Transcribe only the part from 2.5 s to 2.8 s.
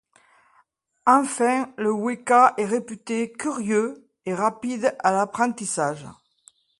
est